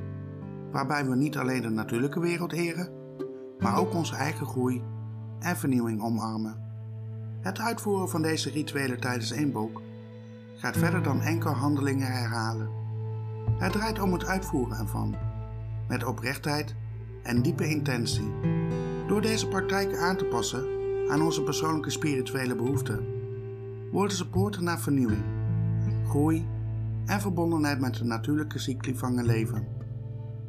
[0.70, 2.90] waarbij we niet alleen de natuurlijke wereld eren,
[3.58, 4.82] maar ook onze eigen groei
[5.38, 6.70] en vernieuwing omarmen.
[7.40, 9.82] Het uitvoeren van deze rituelen tijdens inboek
[10.54, 12.68] gaat verder dan enkel handelingen herhalen.
[13.58, 15.16] Het draait om het uitvoeren ervan,
[15.88, 16.74] met oprechtheid
[17.22, 18.30] en diepe intentie.
[19.12, 20.66] Door deze praktijken aan te passen
[21.08, 23.06] aan onze persoonlijke spirituele behoeften,
[23.90, 25.22] worden ze poorten naar vernieuwing,
[26.08, 26.46] groei
[27.06, 29.66] en verbondenheid met de natuurlijke cycli van een leven.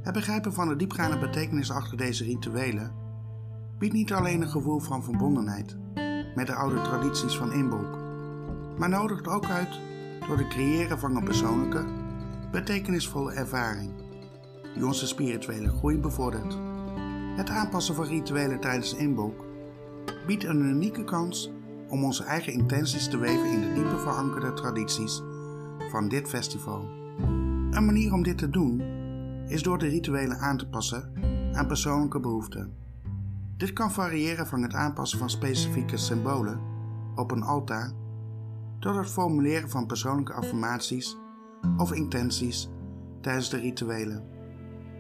[0.02, 2.92] Het begrijpen van de diepgaande betekenis achter deze rituelen
[3.80, 5.78] biedt niet alleen een gevoel van verbondenheid
[6.36, 7.98] met de oude tradities van inboek,
[8.78, 9.80] maar nodigt ook uit
[10.28, 11.86] door het creëren van een persoonlijke,
[12.52, 13.92] betekenisvolle ervaring
[14.74, 16.73] die onze spirituele groei bevordert.
[17.36, 19.46] Het aanpassen van rituelen tijdens inboek
[20.28, 21.52] biedt een unieke kans
[21.90, 25.22] om onze eigen intenties te weven in de diepe verankerde tradities
[25.90, 26.88] van dit festival.
[27.72, 28.82] Een manier om dit te doen
[29.48, 31.12] is door de rituelen aan te passen
[31.54, 32.74] aan persoonlijke behoeften.
[33.58, 36.60] Dit kan variëren van het aanpassen van specifieke symbolen
[37.16, 37.92] op een altaar
[38.80, 41.18] tot het formuleren van persoonlijke affirmaties
[41.78, 42.70] of intenties
[43.22, 44.24] tijdens de rituelen.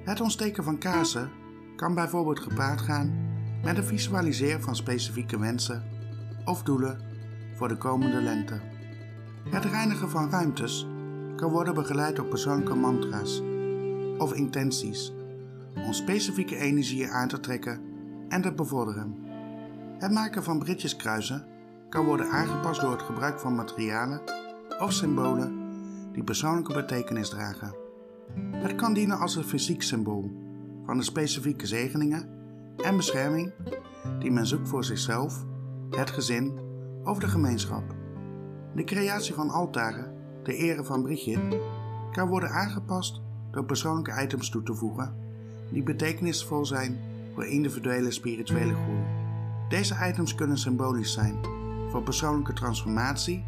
[0.03, 1.31] Het ontsteken van kaarsen
[1.75, 3.31] kan bijvoorbeeld gepaard gaan
[3.63, 5.83] met het visualiseren van specifieke wensen
[6.45, 6.99] of doelen
[7.55, 8.61] voor de komende lente.
[9.49, 10.87] Het reinigen van ruimtes
[11.35, 13.41] kan worden begeleid door persoonlijke mantra's
[14.17, 15.13] of intenties
[15.75, 17.81] om specifieke energieën aan te trekken
[18.29, 19.15] en te bevorderen.
[19.97, 21.45] Het maken van britjeskruisen
[21.89, 24.21] kan worden aangepast door het gebruik van materialen
[24.79, 25.61] of symbolen
[26.11, 27.75] die persoonlijke betekenis dragen.
[28.51, 30.42] Het kan dienen als een fysiek symbool
[30.85, 32.29] van de specifieke zegeningen
[32.77, 33.53] en bescherming
[34.19, 35.45] die men zoekt voor zichzelf,
[35.89, 36.59] het gezin
[37.03, 37.83] of de gemeenschap.
[38.75, 41.61] De creatie van altaren ter ere van Brigitte
[42.11, 45.15] kan worden aangepast door persoonlijke items toe te voegen
[45.71, 46.99] die betekenisvol zijn
[47.33, 49.03] voor individuele spirituele groei.
[49.69, 51.35] Deze items kunnen symbolisch zijn
[51.89, 53.45] voor persoonlijke transformatie,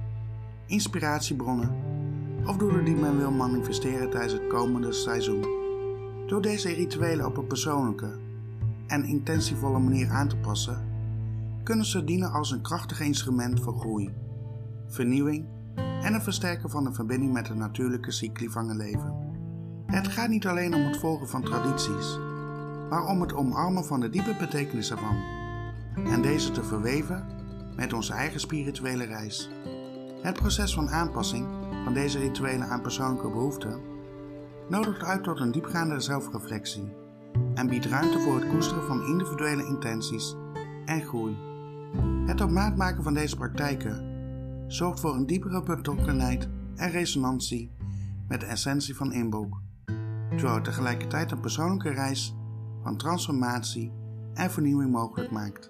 [0.66, 1.76] inspiratiebronnen
[2.46, 5.65] of doelen die men wil manifesteren tijdens het komende seizoen.
[6.26, 8.18] Door deze rituelen op een persoonlijke
[8.88, 10.86] en intentievolle manier aan te passen,
[11.64, 14.14] kunnen ze dienen als een krachtig instrument voor groei,
[14.88, 19.34] vernieuwing en het versterken van de verbinding met de natuurlijke cycli van een leven.
[19.86, 22.20] Het gaat niet alleen om het volgen van tradities,
[22.90, 25.16] maar om het omarmen van de diepe betekenis ervan
[25.96, 27.26] en deze te verweven
[27.76, 29.50] met onze eigen spirituele reis.
[30.22, 31.48] Het proces van aanpassing
[31.84, 33.95] van deze rituelen aan persoonlijke behoeften
[34.70, 36.94] nodigt uit tot een diepgaande zelfreflectie
[37.54, 40.36] en biedt ruimte voor het koesteren van individuele intenties
[40.86, 41.38] en groei.
[42.26, 44.14] Het op maat maken van deze praktijken
[44.68, 47.72] zorgt voor een diepere betrokkenheid en resonantie
[48.28, 49.62] met de essentie van inboek,
[50.30, 52.36] terwijl het tegelijkertijd een persoonlijke reis
[52.84, 53.94] van transformatie
[54.34, 55.70] en vernieuwing mogelijk maakt.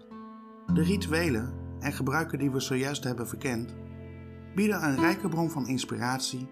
[0.74, 3.76] De rituelen en gebruiken die we zojuist hebben verkend,
[4.56, 6.50] bieden een rijke bron van inspiratie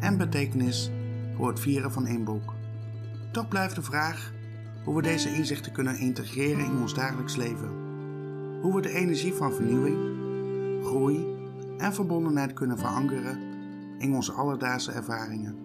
[0.00, 0.90] en betekenis
[1.36, 2.52] voor het vieren van inboek.
[3.30, 4.32] Toch blijft de vraag
[4.84, 7.70] hoe we deze inzichten kunnen integreren in ons dagelijks leven.
[8.60, 9.96] Hoe we de energie van vernieuwing,
[10.84, 11.26] groei
[11.78, 13.40] en verbondenheid kunnen verankeren
[13.98, 15.56] in onze alledaagse ervaringen.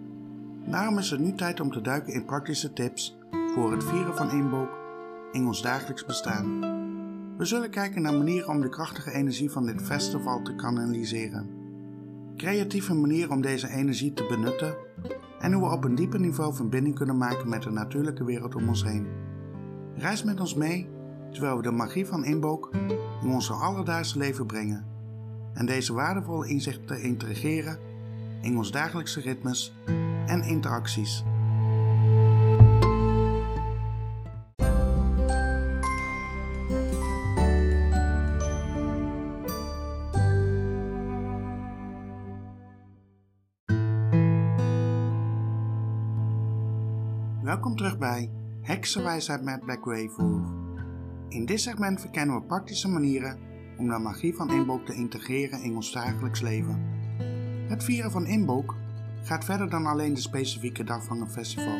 [0.66, 3.18] Daarom is het nu tijd om te duiken in praktische tips
[3.54, 4.78] voor het vieren van inboek
[5.32, 6.60] in ons dagelijks bestaan.
[7.36, 11.48] We zullen kijken naar manieren om de krachtige energie van dit festival te kanaliseren.
[12.36, 14.74] Creatieve manieren om deze energie te benutten
[15.40, 18.68] en hoe we op een dieper niveau verbinding kunnen maken met de natuurlijke wereld om
[18.68, 19.06] ons heen.
[19.94, 20.88] Reis met ons mee
[21.32, 22.70] terwijl we de magie van inboek
[23.22, 24.86] in ons alledaagse leven brengen
[25.54, 27.78] en deze waardevolle inzichten integreren
[28.42, 29.76] in ons dagelijkse ritmes
[30.26, 31.24] en interacties.
[47.98, 48.30] Bij
[48.60, 50.16] Heksenwijsheid met Black Wolf.
[51.28, 53.38] In dit segment verkennen we praktische manieren
[53.78, 56.82] om de magie van inbolk te integreren in ons dagelijks leven.
[57.68, 58.74] Het vieren van inbolk
[59.22, 61.78] gaat verder dan alleen de specifieke dag van een festival.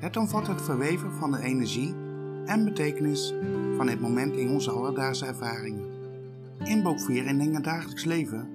[0.00, 1.94] Het omvat het verweven van de energie
[2.44, 3.34] en betekenis
[3.76, 5.94] van dit moment in onze alledaagse ervaringen.
[6.64, 8.48] Inbolk vieren in het dagelijks leven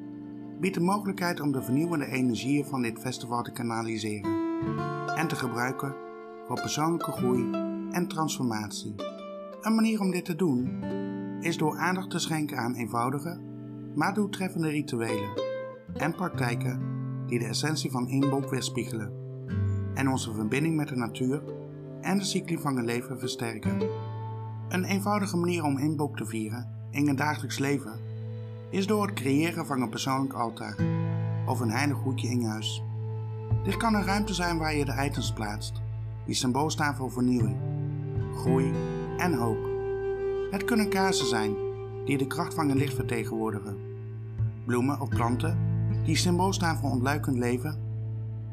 [0.59, 4.31] biedt de mogelijkheid om de vernieuwende energieën van dit festival te kanaliseren
[5.15, 6.09] en te gebruiken
[6.51, 7.51] voor persoonlijke groei
[7.91, 8.95] en transformatie.
[9.61, 10.83] Een manier om dit te doen
[11.39, 13.39] is door aandacht te schenken aan eenvoudige,
[13.95, 15.29] maar doeltreffende rituelen
[15.93, 16.81] en praktijken
[17.27, 19.11] die de essentie van inbolk weerspiegelen
[19.93, 21.43] en onze verbinding met de natuur
[22.01, 23.81] en de cycli van het leven versterken.
[24.69, 27.99] Een eenvoudige manier om inbolk te vieren in het dagelijks leven
[28.69, 30.75] is door het creëren van een persoonlijk altaar
[31.47, 32.83] of een heilig hoedje in huis.
[33.63, 35.80] Dit kan een ruimte zijn waar je de items plaatst,
[36.25, 37.57] die symbool staan voor vernieuwing,
[38.35, 38.73] groei
[39.17, 39.69] en hoop.
[40.51, 41.55] Het kunnen kaarsen zijn
[42.05, 43.77] die de kracht van het licht vertegenwoordigen,
[44.65, 45.57] bloemen of planten
[46.05, 47.79] die symbool staan voor ontluikend leven,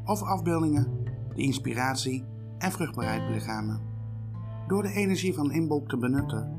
[0.05, 1.05] of afbeeldingen
[1.35, 2.25] die inspiratie
[2.59, 3.81] en vruchtbaarheid belichamen.
[4.67, 6.57] Door de energie van inbolk te benutten,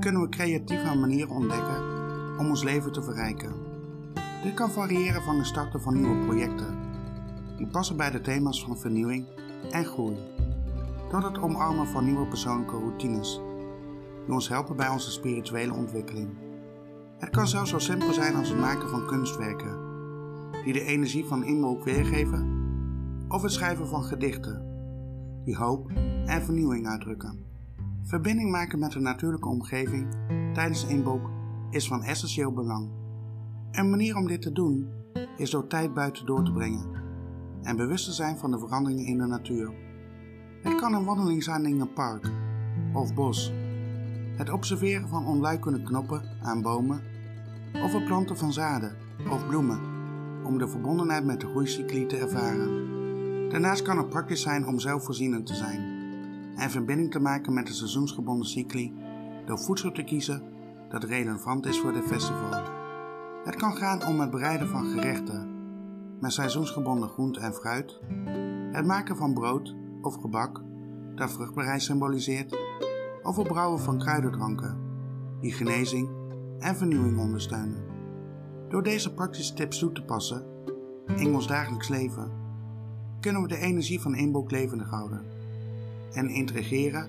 [0.00, 1.90] kunnen we creatieve manieren ontdekken
[2.38, 3.54] om ons leven te verrijken.
[4.42, 6.76] Dit kan variëren van het starten van nieuwe projecten,
[7.56, 9.26] die passen bij de thema's van vernieuwing
[9.70, 10.16] en groei,
[11.12, 13.40] tot het omarmen van nieuwe persoonlijke routines,
[14.24, 16.28] die ons helpen bij onze spirituele ontwikkeling.
[17.18, 19.78] Het kan zelfs zo simpel zijn als het maken van kunstwerken,
[20.64, 22.60] die de energie van inbolk weergeven,
[23.28, 24.62] of het schrijven van gedichten,
[25.44, 25.90] die hoop
[26.24, 27.44] en vernieuwing uitdrukken.
[28.02, 30.06] Verbinding maken met de natuurlijke omgeving
[30.52, 31.30] tijdens inbolk
[31.70, 32.90] is van essentieel belang.
[33.70, 34.88] Een manier om dit te doen
[35.36, 36.86] is door tijd buiten door te brengen
[37.62, 39.90] en bewust te zijn van de veranderingen in de natuur.
[40.62, 42.30] Het kan een wandeling zijn in een park
[42.92, 43.52] of bos,
[44.36, 47.00] het observeren van onluikende knoppen aan bomen
[47.72, 48.96] of het planten van zaden
[49.30, 49.80] of bloemen
[50.44, 52.90] om de verbondenheid met de groeicycli te ervaren.
[53.50, 55.80] Daarnaast kan het praktisch zijn om zelfvoorzienend te zijn
[56.56, 58.94] en verbinding te maken met de seizoensgebonden cycli
[59.46, 60.42] door voedsel te kiezen
[60.88, 62.62] dat relevant is voor dit festival.
[63.44, 65.50] Het kan gaan om het bereiden van gerechten
[66.20, 68.00] met seizoensgebonden groente en fruit,
[68.72, 69.74] het maken van brood
[70.06, 70.62] of gebak
[71.14, 72.56] dat vruchtbaarheid symboliseert,
[73.22, 74.78] of het brouwen van kruidendranken
[75.40, 76.08] die genezing
[76.58, 77.84] en vernieuwing ondersteunen.
[78.68, 80.44] Door deze praktische tips toe te passen
[81.16, 82.30] in ons dagelijks leven,
[83.20, 85.22] kunnen we de energie van inbolk levendig houden
[86.12, 87.08] en integreren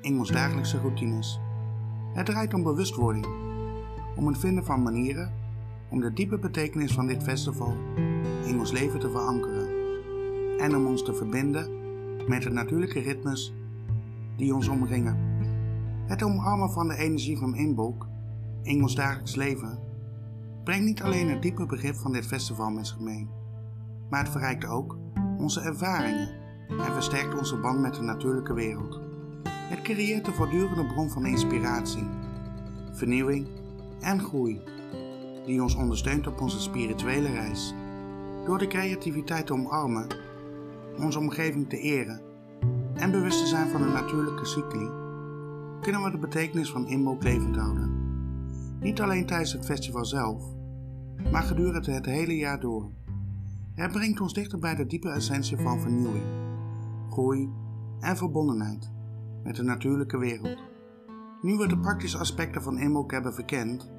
[0.00, 1.40] in ons dagelijkse routines.
[2.14, 3.26] Het draait om bewustwording,
[4.16, 5.32] om het vinden van manieren
[5.90, 7.76] om de diepe betekenis van dit festival
[8.44, 9.68] in ons leven te verankeren
[10.58, 11.77] en om ons te verbinden
[12.28, 13.54] met de natuurlijke ritmes
[14.36, 15.16] die ons omringen.
[16.06, 18.06] Het omarmen van de energie van inbolk
[18.62, 19.78] in ons dagelijks leven
[20.64, 23.28] brengt niet alleen het diepe begrip van dit festival met zich mee,
[24.10, 24.98] maar het verrijkt ook
[25.38, 26.28] onze ervaringen
[26.68, 29.00] en versterkt onze band met de natuurlijke wereld.
[29.48, 32.06] Het creëert een voortdurende bron van inspiratie,
[32.92, 33.48] vernieuwing
[34.00, 34.60] en groei,
[35.46, 37.74] die ons ondersteunt op onze spirituele reis.
[38.44, 40.06] Door de creativiteit te omarmen,
[41.00, 42.20] onze omgeving te eren
[42.94, 44.90] en bewust te zijn van de natuurlijke cycli,
[45.80, 48.06] kunnen we de betekenis van inbolk levend houden.
[48.80, 50.42] Niet alleen tijdens het festival zelf,
[51.32, 52.90] maar gedurende het hele jaar door.
[53.74, 56.24] Het brengt ons dichter bij de diepe essentie van vernieuwing,
[57.10, 57.48] groei
[58.00, 58.90] en verbondenheid
[59.42, 60.58] met de natuurlijke wereld.
[61.42, 63.90] Nu we de praktische aspecten van inbolk hebben verkend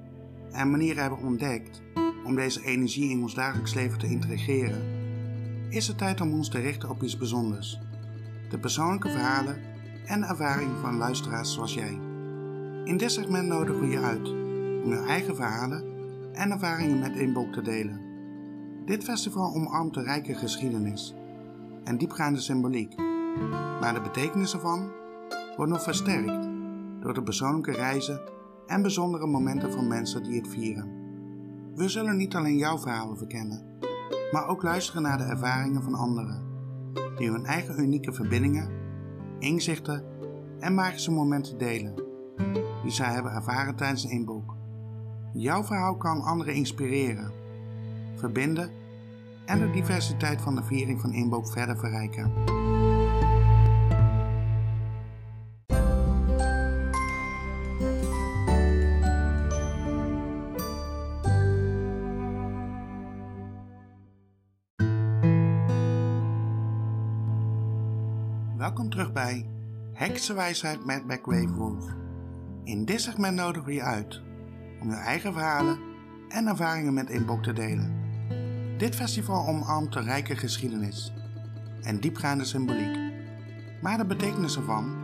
[0.51, 1.81] en manieren hebben ontdekt
[2.25, 4.98] om deze energie in ons dagelijks leven te integreren,
[5.69, 7.79] is het tijd om ons te richten op iets bijzonders.
[8.49, 9.57] De persoonlijke verhalen
[10.05, 11.99] en ervaringen van luisteraars zoals jij.
[12.83, 14.27] In dit segment nodigen we je uit
[14.83, 15.83] om je eigen verhalen
[16.33, 18.01] en ervaringen met Inbolk te delen.
[18.85, 21.13] Dit festival omarmt een rijke geschiedenis
[21.83, 22.95] en diepgaande symboliek,
[23.79, 24.91] maar de betekenis ervan
[25.55, 26.49] wordt nog versterkt
[26.99, 28.21] door de persoonlijke reizen
[28.67, 30.97] en bijzondere momenten van mensen die het vieren.
[31.75, 33.77] We zullen niet alleen jouw verhalen verkennen,
[34.31, 36.43] maar ook luisteren naar de ervaringen van anderen,
[37.17, 38.69] die hun eigen unieke verbindingen,
[39.39, 40.03] inzichten
[40.59, 41.95] en magische momenten delen,
[42.83, 44.55] die zij hebben ervaren tijdens een inboek.
[45.33, 47.31] Jouw verhaal kan anderen inspireren,
[48.15, 48.71] verbinden
[49.45, 52.31] en de diversiteit van de viering van inboek verder verrijken.
[70.19, 71.85] Heksenwijsheid met Backwave Wolf.
[72.63, 74.21] In dit segment nodigen we je uit
[74.81, 75.79] om je eigen verhalen
[76.27, 77.93] en ervaringen met Inbok te delen.
[78.77, 81.13] Dit festival omarmt een rijke geschiedenis
[81.81, 82.97] en diepgaande symboliek,
[83.81, 84.97] maar de betekenis ervan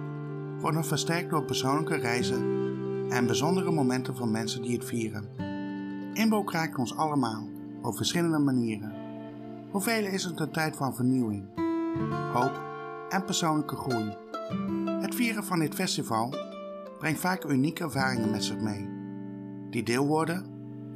[0.59, 2.41] wordt versterkt door persoonlijke reizen
[3.09, 5.29] en bijzondere momenten van mensen die het vieren.
[6.13, 7.47] Inbok raakt ons allemaal
[7.81, 8.93] op verschillende manieren.
[9.71, 11.45] Voor velen is het een tijd van vernieuwing,
[12.33, 12.63] hoop
[13.09, 14.23] en persoonlijke groei.
[15.01, 16.35] Het vieren van dit festival
[16.99, 18.89] brengt vaak unieke ervaringen met zich mee,
[19.69, 20.45] die deel worden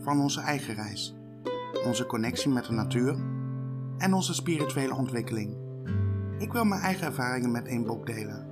[0.01, 1.15] van onze eigen reis,
[1.85, 3.17] onze connectie met de natuur
[3.97, 5.57] en onze spirituele ontwikkeling.
[6.37, 8.47] Ik wil mijn eigen ervaringen met Inbok delen.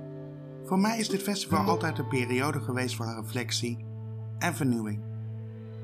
[0.64, 3.84] Voor mij is dit festival altijd een periode geweest van reflectie
[4.38, 5.02] en vernieuwing.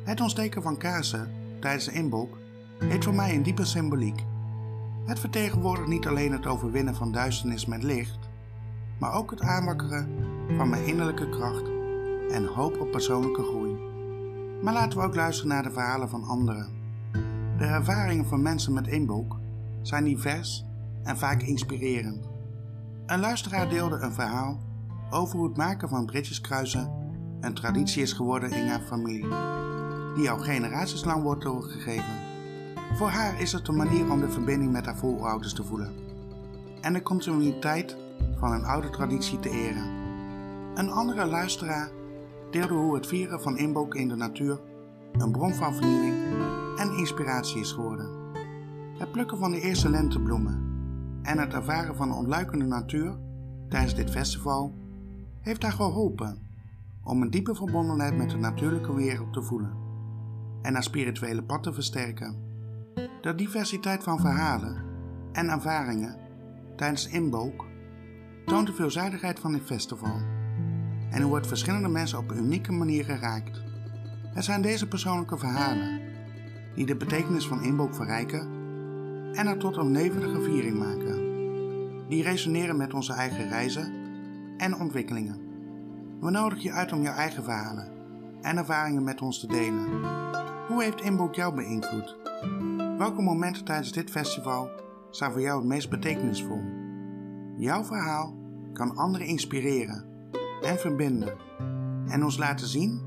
[0.04, 2.38] Het ontsteken van kaarsen tijdens de inbok
[2.78, 4.24] heeft voor mij een diepe symboliek.
[5.04, 8.23] Het vertegenwoordigt niet alleen het overwinnen van duisternis met licht,
[8.98, 10.08] maar ook het aanwakkeren
[10.56, 11.64] van mijn innerlijke kracht
[12.30, 13.76] en hoop op persoonlijke groei.
[14.62, 16.68] Maar laten we ook luisteren naar de verhalen van anderen.
[17.58, 19.36] De ervaringen van mensen met inbok
[19.82, 20.64] zijn divers
[21.02, 22.28] en vaak inspirerend.
[23.06, 24.58] Een luisteraar deelde een verhaal
[25.10, 26.92] over hoe het maken van britjeskruisen
[27.40, 29.28] een traditie is geworden in haar familie,
[30.14, 32.22] die al generaties lang wordt doorgegeven.
[32.94, 36.04] Voor haar is het een manier om de verbinding met haar voorouders te voelen
[36.84, 37.96] en de continuïteit
[38.38, 39.84] van een oude traditie te eren.
[40.74, 41.90] Een andere luisteraar
[42.50, 44.60] deelde hoe het vieren van inbok in de natuur
[45.12, 46.14] een bron van vernieuwing
[46.76, 48.08] en inspiratie is geworden.
[48.98, 50.72] Het plukken van de eerste lentebloemen
[51.22, 53.18] en het ervaren van de ontluikende natuur
[53.68, 54.74] tijdens dit festival
[55.40, 56.38] heeft haar geholpen
[57.04, 59.72] om een diepe verbondenheid met de natuurlijke wereld te voelen
[60.62, 62.36] en haar spirituele pad te versterken.
[63.20, 64.82] De diversiteit van verhalen
[65.32, 66.16] en ervaringen
[66.76, 67.64] tijdens Inbook
[68.44, 70.20] toont de veelzijdigheid van dit festival
[71.10, 73.62] en hoe het verschillende mensen op unieke manieren raakt.
[74.34, 76.00] Het zijn deze persoonlijke verhalen
[76.74, 78.48] die de betekenis van Inbook verrijken
[79.32, 81.32] en er tot een levendige viering maken.
[82.08, 83.92] Die resoneren met onze eigen reizen
[84.56, 85.40] en ontwikkelingen.
[86.20, 87.92] We nodigen je uit om jouw eigen verhalen
[88.42, 89.86] en ervaringen met ons te delen.
[90.68, 92.16] Hoe heeft Inbook jou beïnvloed?
[92.98, 94.70] Welke momenten tijdens dit festival
[95.10, 96.83] zijn voor jou het meest betekenisvol?
[97.56, 98.34] Jouw verhaal
[98.72, 100.04] kan anderen inspireren
[100.62, 101.34] en verbinden
[102.06, 103.02] en ons laten zien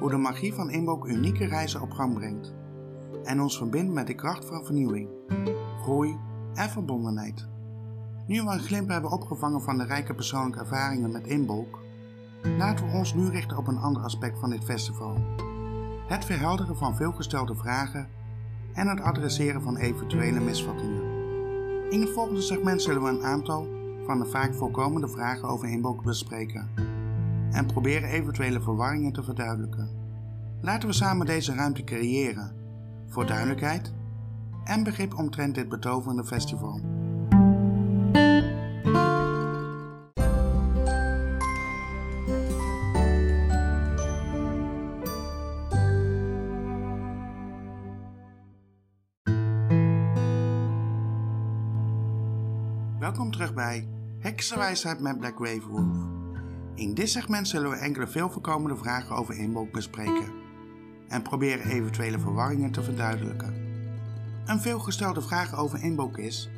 [0.00, 2.54] hoe de magie van Inbook unieke reizen op gang brengt
[3.24, 5.08] en ons verbindt met de kracht van vernieuwing,
[5.82, 6.16] groei
[6.54, 7.46] en verbondenheid.
[8.26, 11.78] Nu we een glimp hebben opgevangen van de rijke persoonlijke ervaringen met Inbolk,
[12.58, 15.16] laten we ons nu richten op een ander aspect van dit festival.
[16.06, 18.08] Het verhelderen van veelgestelde vragen
[18.72, 21.12] en het adresseren van eventuele misvattingen.
[21.90, 23.73] In het volgende segment zullen we een aantal
[24.04, 26.68] van de vaak voorkomende vragen over Inbolk bespreken
[27.50, 29.88] en proberen eventuele verwarringen te verduidelijken.
[30.60, 32.52] Laten we samen deze ruimte creëren
[33.06, 33.92] voor duidelijkheid
[34.64, 36.80] en begrip omtrent dit betoverende festival.
[52.98, 53.93] Welkom terug bij
[54.24, 55.96] Heksenwijsheid met Black Wave Wolf.
[56.74, 60.32] In dit segment zullen we enkele veel voorkomende vragen over inboek bespreken
[61.08, 63.54] en proberen eventuele verwarringen te verduidelijken.
[64.46, 66.50] Een veelgestelde vraag over inboek is: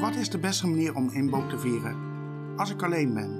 [0.00, 1.96] wat is de beste manier om inboek te vieren
[2.56, 3.30] als ik alleen ben?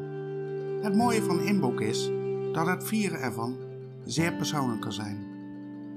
[0.82, 2.10] Het mooie van inboek is
[2.52, 3.56] dat het vieren ervan
[4.04, 5.26] zeer persoonlijk kan zijn.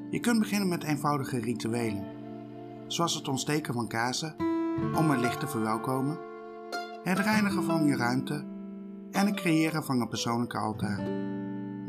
[0.10, 2.06] Je kunt beginnen met eenvoudige rituelen,
[2.88, 4.36] zoals het ontsteken van kaarsen
[4.96, 6.34] om het licht te verwelkomen,
[7.06, 8.46] het reinigen van je ruimte
[9.12, 11.00] en het creëren van een persoonlijke altaar.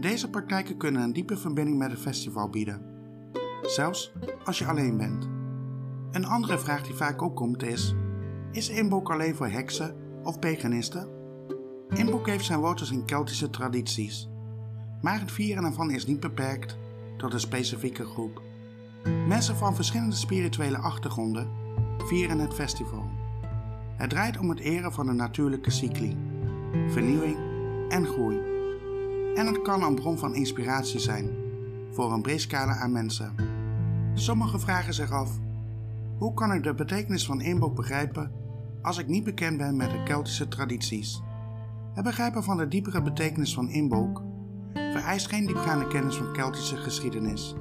[0.00, 2.82] Deze praktijken kunnen een diepe verbinding met het festival bieden,
[3.62, 4.12] zelfs
[4.44, 5.28] als je alleen bent.
[6.10, 7.94] Een andere vraag die vaak opkomt is:
[8.52, 11.08] is inboek alleen voor heksen of paganisten?
[11.88, 14.28] Inboek heeft zijn wortels in Keltische tradities,
[15.02, 16.76] maar het vieren ervan is niet beperkt
[17.16, 18.42] tot een specifieke groep.
[19.28, 21.50] Mensen van verschillende spirituele achtergronden
[21.98, 23.05] vieren het festival.
[23.96, 26.16] Het draait om het eren van de natuurlijke cycli,
[26.88, 27.36] vernieuwing
[27.88, 28.38] en groei.
[29.34, 31.30] En het kan een bron van inspiratie zijn
[31.90, 33.34] voor een breed scala aan mensen.
[34.14, 35.38] Sommigen vragen zich af:
[36.18, 38.32] hoe kan ik de betekenis van inboek begrijpen
[38.82, 41.22] als ik niet bekend ben met de Keltische tradities?
[41.94, 44.22] Het begrijpen van de diepere betekenis van inboek
[44.72, 47.54] vereist geen diepgaande kennis van Keltische geschiedenis.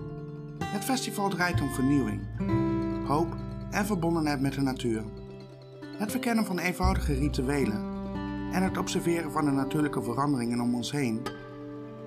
[0.63, 2.21] Het festival draait om vernieuwing,
[3.07, 3.35] hoop
[3.71, 5.03] en verbondenheid met de natuur.
[5.97, 7.93] Het verkennen van eenvoudige rituelen
[8.51, 11.21] en het observeren van de natuurlijke veranderingen om ons heen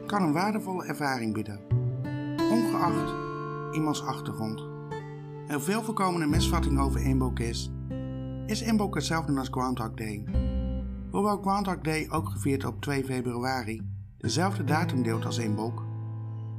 [0.06, 1.60] kan een waardevolle ervaring bieden,
[2.50, 3.14] ongeacht
[3.74, 4.60] iemands achtergrond.
[5.46, 7.72] Een veel voorkomende misvatting over Inboek is,
[8.46, 10.24] is Inboek hetzelfde als Groundhog Day.
[11.10, 13.82] Hoewel Groundhog Day ook gevierd op 2 februari
[14.18, 15.84] dezelfde datum deelt als Inboek,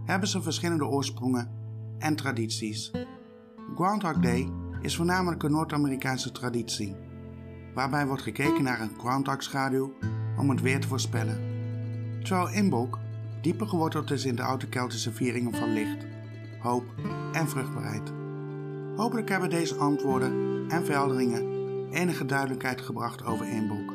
[0.06, 1.52] hebben ze verschillende oorsprongen
[1.98, 2.92] en tradities.
[3.76, 4.52] Groundhog Day
[4.82, 6.96] is voornamelijk een Noord-Amerikaanse traditie,
[7.80, 9.94] waarbij wordt gekeken naar een groundhog-schaduw
[10.38, 11.40] om het weer te voorspellen.
[12.24, 13.00] Terwijl Inboek
[13.42, 16.06] dieper geworteld is in de oude Keltische vieringen van licht,
[16.62, 16.84] hoop
[17.32, 18.12] en vruchtbaarheid.
[18.96, 21.48] Hopelijk hebben deze antwoorden en verhelderingen
[21.92, 23.94] enige duidelijkheid gebracht over Inboek.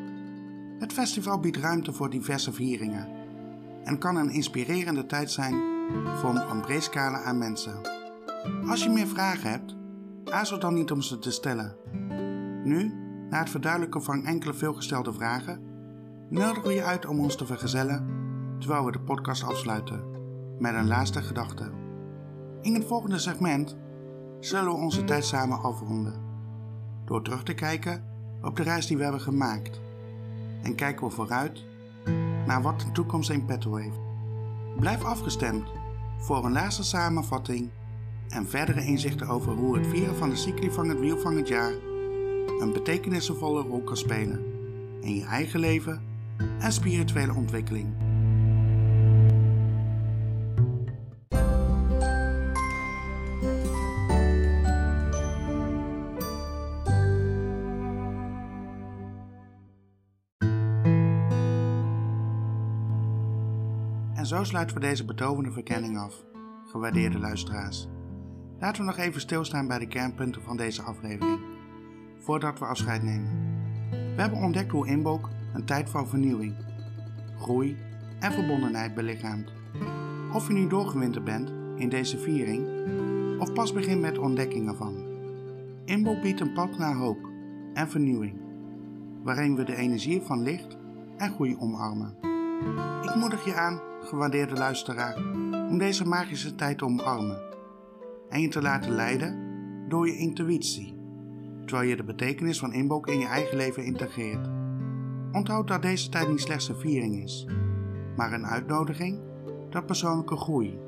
[0.78, 3.08] Het festival biedt ruimte voor diverse vieringen
[3.84, 5.54] en kan een inspirerende tijd zijn
[6.16, 7.80] voor een breed scala aan mensen.
[8.66, 9.76] Als je meer vragen hebt,
[10.24, 11.76] aarzel dan niet om ze te stellen.
[12.64, 15.60] Nu, na het verduidelijken van enkele veelgestelde vragen,
[16.28, 18.06] nodigen we je uit om ons te vergezellen
[18.58, 20.04] terwijl we de podcast afsluiten
[20.58, 21.70] met een laatste gedachte.
[22.60, 23.76] In het volgende segment
[24.40, 26.14] zullen we onze tijd samen afronden
[27.04, 28.04] door terug te kijken
[28.42, 29.80] op de reis die we hebben gemaakt
[30.62, 31.64] en kijken we vooruit
[32.46, 33.98] naar wat de toekomst in petto heeft.
[34.78, 35.68] Blijf afgestemd
[36.18, 37.70] voor een laatste samenvatting
[38.28, 41.48] en verdere inzichten over hoe het vieren van de cycli van het wiel van het
[41.48, 41.72] jaar
[42.60, 44.44] een betekenisvolle rol kan spelen
[45.00, 46.02] in je eigen leven
[46.58, 47.94] en spirituele ontwikkeling.
[64.14, 66.24] En zo sluiten we deze betovende verkenning af,
[66.64, 67.88] gewaardeerde luisteraars.
[68.58, 71.53] Laten we nog even stilstaan bij de kernpunten van deze aflevering,
[72.24, 73.30] voordat we afscheid nemen.
[73.90, 76.54] We hebben ontdekt hoe Inbok een tijd van vernieuwing,
[77.38, 77.76] groei
[78.18, 79.52] en verbondenheid belichaamt.
[80.32, 82.66] Of je nu doorgewinterd bent in deze viering,
[83.40, 84.94] of pas begint met ontdekking ervan.
[85.84, 87.18] Inbok biedt een pad naar hoop
[87.74, 88.40] en vernieuwing,
[89.22, 90.76] waarin we de energie van licht
[91.16, 92.16] en groei omarmen.
[93.02, 95.16] Ik moedig je aan, gewaardeerde luisteraar,
[95.68, 97.42] om deze magische tijd te omarmen
[98.28, 99.38] en je te laten leiden
[99.88, 100.93] door je intuïtie,
[101.66, 104.48] terwijl je de betekenis van inboek in je eigen leven integreert.
[105.32, 107.46] Onthoud dat deze tijd niet slechts een viering is,
[108.16, 109.20] maar een uitnodiging
[109.70, 110.78] tot persoonlijke groei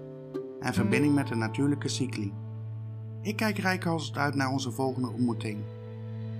[0.60, 2.32] en verbinding met de natuurlijke cycli.
[3.22, 5.58] Ik kijk rijkhalsend uit naar onze volgende ontmoeting,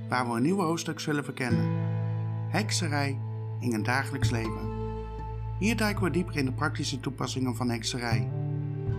[0.09, 1.67] waar we een nieuw hoofdstuk zullen verkennen:
[2.49, 3.19] hekserij
[3.61, 4.75] in een dagelijks leven.
[5.59, 8.29] Hier duiken we dieper in de praktische toepassingen van hekserij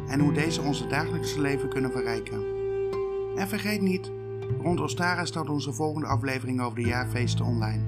[0.07, 2.45] en hoe deze onze dagelijkse leven kunnen verrijken.
[3.35, 4.11] En vergeet niet,
[4.61, 7.83] rond Ostara staat onze volgende aflevering over de jaarfeesten online,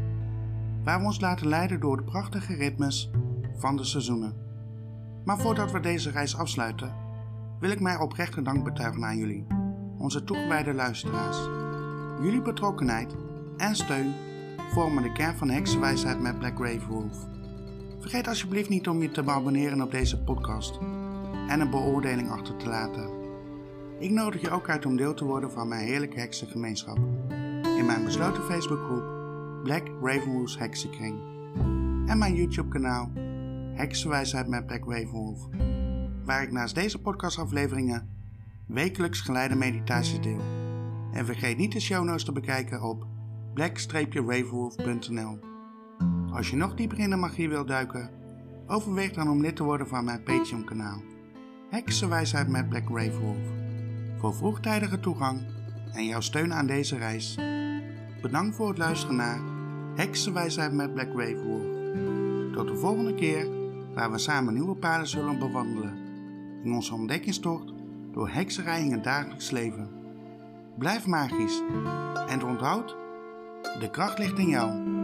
[0.83, 3.11] waar we ons laten leiden door de prachtige ritmes
[3.57, 4.35] van de seizoenen.
[5.25, 6.93] Maar voordat we deze reis afsluiten,
[7.59, 9.47] wil ik mij oprechte dank betuigen aan jullie,
[9.97, 11.37] onze toegewijde luisteraars.
[12.21, 13.15] Jullie betrokkenheid
[13.57, 14.13] en steun
[14.71, 17.27] vormen de kern van Heksenwijsheid met Black Grave Wolf.
[17.99, 20.79] Vergeet alsjeblieft niet om je te abonneren op deze podcast
[21.47, 23.18] en een beoordeling achter te laten.
[23.99, 26.97] Ik nodig je ook uit om deel te worden van mijn heerlijke heksengemeenschap
[27.77, 29.03] in mijn besloten Facebookgroep
[29.63, 31.19] Black Ravenwolf's Heksenkring
[32.05, 33.11] en mijn YouTube kanaal
[33.73, 35.47] Heksenwijsheid met Black Ravenwolf,
[36.25, 38.09] waar ik naast deze podcastafleveringen
[38.67, 40.41] wekelijks geleide meditaties deel.
[41.13, 43.07] En vergeet niet de show notes te bekijken op
[43.53, 45.39] black-ravenwolf.nl.
[46.31, 48.09] Als je nog dieper in de magie wilt duiken,
[48.67, 51.01] overweeg dan om lid te worden van mijn Patreon kanaal.
[51.69, 53.58] Heksenwijsheid met Black Ravenwolf.
[54.19, 55.41] Voor vroegtijdige toegang
[55.93, 57.37] en jouw steun aan deze reis.
[58.21, 59.39] Bedankt voor het luisteren naar
[59.95, 61.63] Heksenwijsheid met Black Ravenwolf.
[62.53, 63.47] Tot de volgende keer
[63.93, 65.97] waar we samen nieuwe paden zullen bewandelen.
[66.63, 67.73] In onze ontdekkingstocht
[68.11, 69.89] door hekserij in het dagelijks leven.
[70.77, 71.61] Blijf magisch
[72.27, 72.95] en onthoud,
[73.79, 74.98] de kracht ligt in jou.